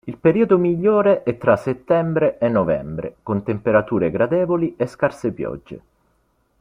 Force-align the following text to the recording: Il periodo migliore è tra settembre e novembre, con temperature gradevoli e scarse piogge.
Il 0.05 0.17
periodo 0.17 0.57
migliore 0.57 1.21
è 1.21 1.37
tra 1.37 1.55
settembre 1.55 2.39
e 2.39 2.49
novembre, 2.49 3.17
con 3.21 3.43
temperature 3.43 4.09
gradevoli 4.09 4.73
e 4.75 4.87
scarse 4.87 5.31
piogge. 5.31 5.81